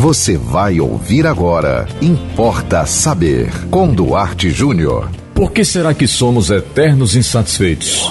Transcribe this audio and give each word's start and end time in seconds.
Você 0.00 0.36
vai 0.36 0.78
ouvir 0.78 1.26
agora. 1.26 1.84
Importa 2.00 2.86
saber. 2.86 3.50
Com 3.68 3.92
Duarte 3.92 4.48
Júnior. 4.48 5.10
Por 5.34 5.50
que 5.50 5.64
será 5.64 5.92
que 5.92 6.06
somos 6.06 6.52
eternos 6.52 7.16
insatisfeitos? 7.16 8.08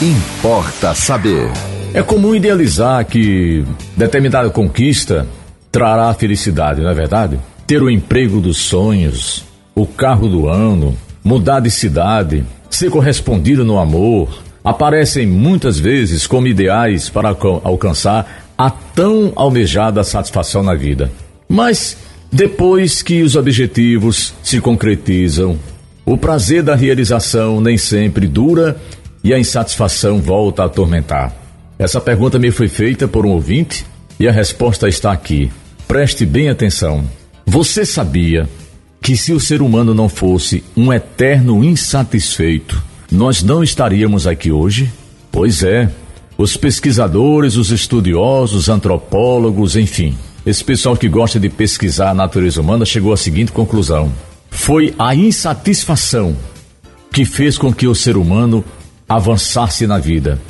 Importa 0.00 0.94
saber. 0.94 1.50
É 1.92 2.02
comum 2.02 2.34
idealizar 2.34 3.04
que 3.04 3.62
determinada 3.94 4.48
conquista 4.48 5.26
trará 5.70 6.14
felicidade, 6.14 6.80
não 6.80 6.88
é 6.88 6.94
verdade? 6.94 7.38
Ter 7.66 7.82
o 7.82 7.90
emprego 7.90 8.40
dos 8.40 8.56
sonhos, 8.56 9.44
o 9.74 9.86
carro 9.86 10.26
do 10.28 10.48
ano, 10.48 10.96
mudar 11.22 11.60
de 11.60 11.70
cidade, 11.70 12.42
ser 12.70 12.88
correspondido 12.88 13.66
no 13.66 13.78
amor, 13.78 14.30
aparecem 14.64 15.26
muitas 15.26 15.78
vezes 15.78 16.26
como 16.26 16.46
ideais 16.46 17.10
para 17.10 17.36
alcançar 17.64 18.42
a 18.56 18.70
tão 18.70 19.32
almejada 19.34 20.04
satisfação 20.04 20.62
na 20.62 20.74
vida. 20.74 21.10
Mas 21.48 21.96
depois 22.30 23.02
que 23.02 23.22
os 23.22 23.36
objetivos 23.36 24.32
se 24.42 24.60
concretizam, 24.60 25.58
o 26.04 26.16
prazer 26.16 26.62
da 26.62 26.74
realização 26.74 27.60
nem 27.60 27.76
sempre 27.76 28.26
dura 28.26 28.80
e 29.22 29.32
a 29.32 29.38
insatisfação 29.38 30.20
volta 30.20 30.62
a 30.62 30.66
atormentar. 30.66 31.34
Essa 31.78 32.00
pergunta 32.00 32.38
me 32.38 32.50
foi 32.50 32.68
feita 32.68 33.06
por 33.06 33.26
um 33.26 33.30
ouvinte 33.30 33.84
e 34.18 34.28
a 34.28 34.32
resposta 34.32 34.88
está 34.88 35.12
aqui. 35.12 35.50
Preste 35.86 36.24
bem 36.24 36.48
atenção. 36.48 37.04
Você 37.46 37.84
sabia 37.84 38.48
que 39.00 39.16
se 39.16 39.32
o 39.32 39.40
ser 39.40 39.60
humano 39.60 39.92
não 39.92 40.08
fosse 40.08 40.62
um 40.76 40.92
eterno 40.92 41.64
insatisfeito, 41.64 42.82
nós 43.10 43.42
não 43.42 43.62
estaríamos 43.62 44.26
aqui 44.26 44.50
hoje? 44.50 44.90
Pois 45.30 45.62
é, 45.62 45.90
os 46.42 46.56
pesquisadores, 46.56 47.56
os 47.56 47.70
estudiosos, 47.70 48.68
antropólogos, 48.68 49.76
enfim, 49.76 50.16
esse 50.44 50.62
pessoal 50.62 50.96
que 50.96 51.08
gosta 51.08 51.38
de 51.38 51.48
pesquisar 51.48 52.10
a 52.10 52.14
natureza 52.14 52.60
humana 52.60 52.84
chegou 52.84 53.12
à 53.12 53.16
seguinte 53.16 53.52
conclusão: 53.52 54.12
foi 54.50 54.94
a 54.98 55.14
insatisfação 55.14 56.36
que 57.12 57.24
fez 57.24 57.56
com 57.56 57.72
que 57.72 57.86
o 57.86 57.94
ser 57.94 58.16
humano 58.16 58.64
avançasse 59.08 59.86
na 59.86 59.98
vida, 59.98 60.40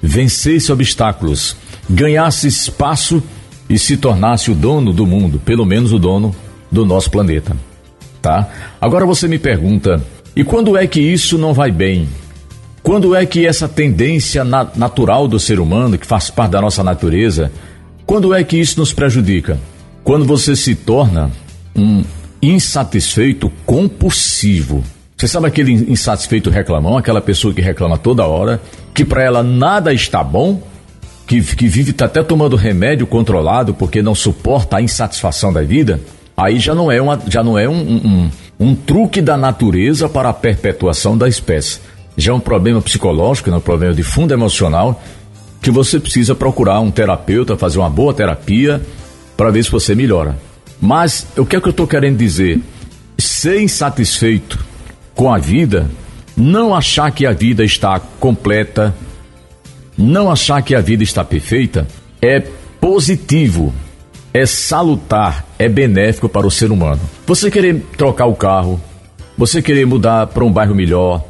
vencesse 0.00 0.72
obstáculos, 0.72 1.56
ganhasse 1.88 2.48
espaço 2.48 3.22
e 3.68 3.78
se 3.78 3.96
tornasse 3.96 4.50
o 4.50 4.54
dono 4.54 4.92
do 4.92 5.06
mundo, 5.06 5.40
pelo 5.44 5.64
menos 5.64 5.92
o 5.92 5.98
dono 5.98 6.34
do 6.70 6.86
nosso 6.86 7.10
planeta 7.10 7.56
tá? 8.22 8.48
Agora 8.80 9.04
você 9.04 9.26
me 9.26 9.38
pergunta, 9.38 10.00
e 10.34 10.44
quando 10.44 10.76
é 10.76 10.86
que 10.86 11.00
isso 11.00 11.36
não 11.36 11.52
vai 11.52 11.70
bem? 11.70 12.08
Quando 12.82 13.14
é 13.14 13.24
que 13.24 13.46
essa 13.46 13.68
tendência 13.68 14.42
na 14.42 14.66
natural 14.74 15.28
do 15.28 15.38
ser 15.38 15.60
humano, 15.60 15.96
que 15.96 16.06
faz 16.06 16.30
parte 16.30 16.52
da 16.52 16.60
nossa 16.60 16.82
natureza, 16.82 17.52
quando 18.04 18.34
é 18.34 18.42
que 18.42 18.56
isso 18.56 18.80
nos 18.80 18.92
prejudica? 18.92 19.58
Quando 20.02 20.24
você 20.24 20.56
se 20.56 20.74
torna 20.74 21.30
um 21.76 22.02
insatisfeito 22.42 23.50
compulsivo. 23.64 24.82
Você 25.16 25.28
sabe 25.28 25.46
aquele 25.46 25.72
insatisfeito 25.72 26.50
reclamão, 26.50 26.98
aquela 26.98 27.20
pessoa 27.20 27.54
que 27.54 27.60
reclama 27.60 27.96
toda 27.96 28.26
hora, 28.26 28.60
que 28.92 29.04
para 29.04 29.22
ela 29.22 29.42
nada 29.42 29.94
está 29.94 30.24
bom, 30.24 30.60
que, 31.26 31.40
que 31.40 31.68
vive 31.68 31.92
tá 31.92 32.06
até 32.06 32.22
tomando 32.22 32.56
remédio 32.56 33.06
controlado 33.06 33.72
porque 33.72 34.02
não 34.02 34.14
suporta 34.14 34.78
a 34.78 34.82
insatisfação 34.82 35.52
da 35.52 35.62
vida? 35.62 36.00
Aí 36.36 36.58
já 36.58 36.74
não 36.74 36.90
é, 36.90 37.00
uma, 37.00 37.20
já 37.28 37.44
não 37.44 37.56
é 37.56 37.68
um, 37.68 37.80
um, 37.80 38.30
um 38.58 38.74
truque 38.74 39.22
da 39.22 39.36
natureza 39.36 40.08
para 40.08 40.30
a 40.30 40.34
perpetuação 40.34 41.16
da 41.16 41.28
espécie. 41.28 41.78
Já 42.16 42.32
é 42.32 42.34
um 42.34 42.40
problema 42.40 42.80
psicológico, 42.80 43.50
é 43.50 43.54
um 43.54 43.60
problema 43.60 43.94
de 43.94 44.02
fundo 44.02 44.32
emocional, 44.32 45.02
que 45.60 45.70
você 45.70 45.98
precisa 45.98 46.34
procurar 46.34 46.80
um 46.80 46.90
terapeuta, 46.90 47.56
fazer 47.56 47.78
uma 47.78 47.90
boa 47.90 48.12
terapia 48.12 48.80
para 49.36 49.50
ver 49.50 49.64
se 49.64 49.70
você 49.70 49.94
melhora. 49.94 50.38
Mas 50.80 51.26
o 51.36 51.46
que 51.46 51.56
é 51.56 51.60
que 51.60 51.68
eu 51.68 51.70
estou 51.70 51.86
querendo 51.86 52.16
dizer? 52.16 52.60
Ser 53.18 53.60
insatisfeito 53.60 54.58
com 55.14 55.32
a 55.32 55.38
vida, 55.38 55.90
não 56.36 56.74
achar 56.74 57.10
que 57.12 57.26
a 57.26 57.32
vida 57.32 57.64
está 57.64 58.00
completa, 58.18 58.94
não 59.96 60.30
achar 60.30 60.60
que 60.62 60.74
a 60.74 60.80
vida 60.80 61.02
está 61.02 61.24
perfeita, 61.24 61.86
é 62.20 62.40
positivo 62.80 63.72
é 64.34 64.46
salutar, 64.46 65.44
é 65.58 65.68
benéfico 65.68 66.28
para 66.28 66.46
o 66.46 66.50
ser 66.50 66.70
humano. 66.70 67.00
Você 67.26 67.50
querer 67.50 67.84
trocar 67.96 68.26
o 68.26 68.34
carro, 68.34 68.80
você 69.36 69.60
querer 69.60 69.86
mudar 69.86 70.26
para 70.28 70.44
um 70.44 70.50
bairro 70.50 70.74
melhor, 70.74 71.22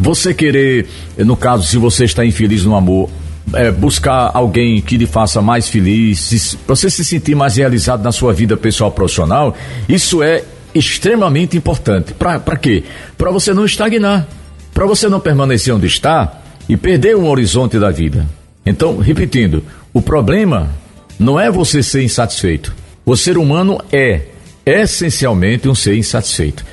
você 0.00 0.32
querer, 0.32 0.88
no 1.18 1.36
caso, 1.36 1.66
se 1.66 1.76
você 1.76 2.04
está 2.06 2.24
infeliz 2.24 2.64
no 2.64 2.74
amor, 2.74 3.10
é, 3.52 3.70
buscar 3.70 4.30
alguém 4.32 4.80
que 4.80 4.96
lhe 4.96 5.06
faça 5.06 5.42
mais 5.42 5.68
feliz, 5.68 6.56
para 6.66 6.74
você 6.74 6.88
se 6.88 7.04
sentir 7.04 7.34
mais 7.34 7.56
realizado 7.56 8.02
na 8.02 8.10
sua 8.10 8.32
vida 8.32 8.56
pessoal 8.56 8.90
profissional, 8.90 9.54
isso 9.86 10.22
é 10.22 10.42
extremamente 10.74 11.56
importante. 11.56 12.14
Para 12.14 12.56
quê? 12.56 12.82
Para 13.18 13.30
você 13.30 13.52
não 13.52 13.66
estagnar, 13.66 14.26
para 14.72 14.86
você 14.86 15.06
não 15.06 15.20
permanecer 15.20 15.74
onde 15.74 15.86
está 15.86 16.40
e 16.66 16.78
perder 16.78 17.14
um 17.16 17.28
horizonte 17.28 17.78
da 17.78 17.90
vida. 17.90 18.26
Então, 18.64 18.98
repetindo, 18.98 19.62
o 19.92 20.00
problema 20.00 20.70
não 21.18 21.38
é 21.38 21.50
você 21.50 21.82
ser 21.82 22.02
insatisfeito. 22.02 22.74
O 23.04 23.16
ser 23.16 23.36
humano 23.36 23.78
é 23.92 24.22
essencialmente 24.64 25.68
um 25.68 25.74
ser 25.74 25.96
insatisfeito. 25.96 26.64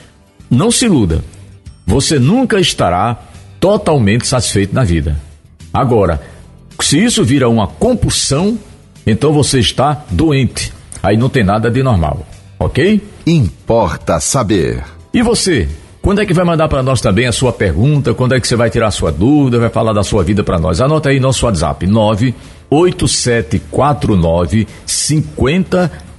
Não 0.50 0.72
se 0.72 0.86
iluda. 0.86 1.22
Você 1.88 2.20
nunca 2.20 2.60
estará 2.60 3.18
totalmente 3.60 4.28
satisfeito 4.28 4.76
na 4.76 4.84
vida. 4.84 5.16
Agora, 5.74 6.22
se 6.82 7.04
isso 7.04 7.24
vira 7.24 7.50
uma 7.50 7.66
compulsão, 7.66 8.60
então 9.06 9.32
você 9.32 9.60
está 9.60 10.04
doente. 10.12 10.74
Aí 11.02 11.16
não 11.16 11.30
tem 11.30 11.44
nada 11.44 11.72
de 11.72 11.82
normal, 11.82 12.28
ok? 12.60 13.02
Importa 13.26 14.20
saber. 14.20 14.84
E 15.14 15.22
você? 15.22 15.70
Quando 16.02 16.20
é 16.22 16.26
que 16.26 16.34
vai 16.34 16.44
mandar 16.46 16.68
para 16.68 16.84
nós 16.84 17.00
também 17.02 17.26
a 17.26 17.32
sua 17.32 17.54
pergunta? 17.54 18.14
Quando 18.14 18.36
é 18.36 18.40
que 18.40 18.48
você 18.48 18.56
vai 18.56 18.70
tirar 18.70 18.88
a 18.88 18.92
sua 18.92 19.12
dúvida? 19.12 19.60
Vai 19.60 19.70
falar 19.70 19.94
da 19.94 20.04
sua 20.04 20.24
vida 20.24 20.44
para 20.44 20.60
nós? 20.60 20.82
Anota 20.82 21.10
aí 21.10 21.20
nosso 21.20 21.46
WhatsApp: 21.46 21.88
98749 21.88 24.68